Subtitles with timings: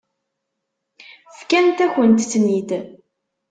[1.37, 2.69] Fkant-akent-ten-id.